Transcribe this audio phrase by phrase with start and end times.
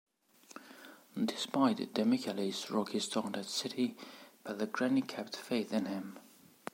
[1.23, 3.95] Despite Demichelis's rocky start at City,
[4.43, 6.17] Pellegrini kept faith in him.